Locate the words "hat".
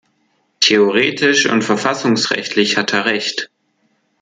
2.75-2.91